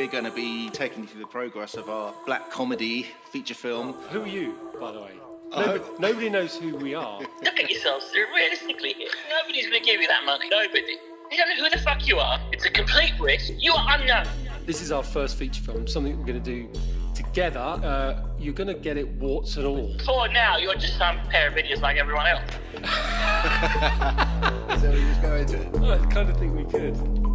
[0.00, 3.92] We're going to be taking you through the progress of our black comedy feature film.
[4.08, 5.12] Who are you, by the way?
[5.50, 7.20] Nobody, hope- nobody knows who we are.
[7.44, 8.24] Look at yourselves, sir.
[8.34, 10.48] Realistically here, nobody's going to give you that money.
[10.48, 10.96] Nobody.
[11.30, 12.40] You don't know who the fuck you are.
[12.50, 13.52] It's a complete risk.
[13.58, 14.24] You are unknown.
[14.64, 16.72] This is our first feature film, something we're going to do
[17.14, 17.60] together.
[17.60, 19.98] Uh, you're going to get it warts and all.
[20.06, 22.50] For now, you're just some pair of idiots like everyone else.
[24.80, 26.00] So we just go into it.
[26.00, 27.29] I kind of think we could.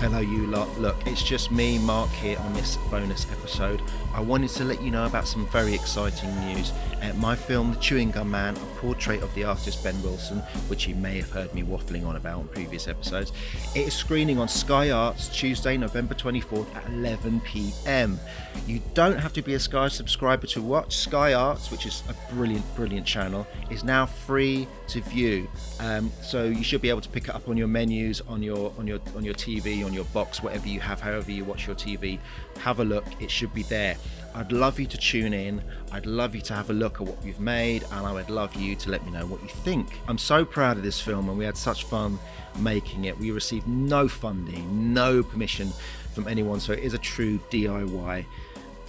[0.00, 0.80] Hello, you lot.
[0.80, 3.82] Look, it's just me, Mark, here on this bonus episode.
[4.12, 6.72] I wanted to let you know about some very exciting news.
[7.00, 10.88] Uh, my film, The Chewing Gum Man, a portrait of the artist Ben Wilson, which
[10.88, 13.32] you may have heard me waffling on about in previous episodes,
[13.74, 18.18] it is screening on Sky Arts Tuesday, November 24th at 11 pm.
[18.66, 20.96] You don't have to be a Sky subscriber to watch.
[20.96, 25.48] Sky Arts, which is a brilliant, brilliant channel, is now free to view.
[25.78, 28.72] Um, so you should be able to pick it up on your menus, on your
[28.76, 31.76] on your on your TV, on your box, whatever you have, however you watch your
[31.76, 32.18] TV.
[32.58, 33.04] Have a look.
[33.20, 33.96] It should be there.
[34.34, 35.62] I'd love you to tune in.
[35.92, 38.54] I'd love you to have a look at what we've made, and I would love
[38.54, 39.98] you to let me know what you think.
[40.06, 42.18] I'm so proud of this film, and we had such fun
[42.58, 43.18] making it.
[43.18, 45.72] We received no funding, no permission
[46.12, 48.24] from anyone, so it is a true DIY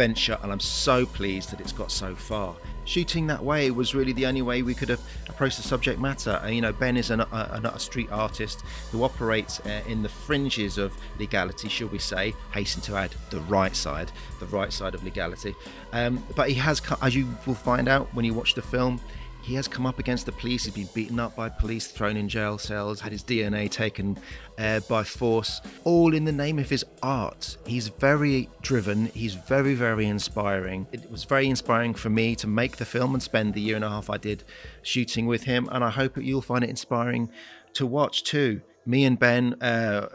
[0.00, 2.56] venture and I'm so pleased that it's got so far.
[2.86, 6.40] Shooting that way was really the only way we could have approached the subject matter.
[6.42, 10.08] And, you know, Ben is an, a, a street artist who operates uh, in the
[10.08, 14.94] fringes of legality, shall we say, hasten to add the right side, the right side
[14.94, 15.54] of legality.
[15.92, 19.02] Um, but he has, as you will find out when you watch the film,
[19.42, 20.64] he has come up against the police.
[20.64, 24.18] He's been beaten up by police, thrown in jail cells, had his DNA taken
[24.58, 27.56] uh, by force, all in the name of his art.
[27.66, 29.06] He's very driven.
[29.06, 30.86] He's very, very inspiring.
[30.92, 33.84] It was very inspiring for me to make the film and spend the year and
[33.84, 34.44] a half I did
[34.82, 35.68] shooting with him.
[35.72, 37.30] And I hope that you'll find it inspiring
[37.74, 38.60] to watch too.
[38.86, 40.08] Me and Ben, uh,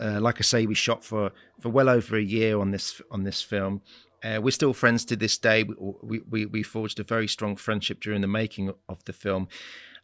[0.00, 3.24] uh, like I say, we shot for, for well over a year on this on
[3.24, 3.82] this film.
[4.22, 5.64] Uh, we're still friends to this day.
[6.02, 9.48] We, we, we forged a very strong friendship during the making of the film.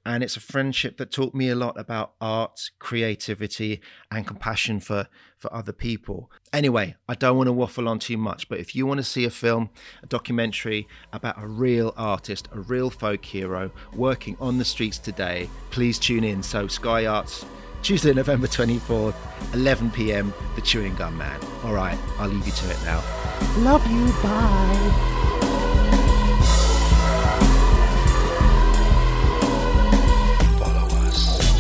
[0.06, 5.08] And it's a friendship that taught me a lot about art, creativity, and compassion for,
[5.36, 6.30] for other people.
[6.52, 9.24] Anyway, I don't want to waffle on too much, but if you want to see
[9.24, 9.68] a film,
[10.04, 15.50] a documentary about a real artist, a real folk hero working on the streets today,
[15.72, 16.40] please tune in.
[16.40, 17.44] So, Sky Arts,
[17.82, 19.14] Tuesday, November 24th,
[19.54, 21.38] 11 pm, The Chewing Gum Man.
[21.64, 23.02] All right, I'll leave you to it now.
[23.58, 25.12] Love you, bye.
[30.58, 31.56] Follow us.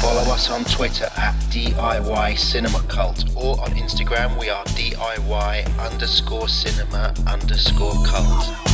[0.00, 6.48] Follow us on Twitter at DIY Cinema Cult or on Instagram we are DIY underscore
[6.48, 8.71] cinema underscore cult.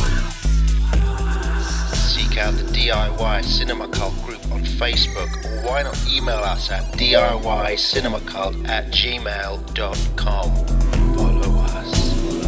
[2.89, 10.65] DIY Cinema Cult group on Facebook, or why not email us at DIYcinemacult at gmail.com.
[11.15, 12.38] Follow us.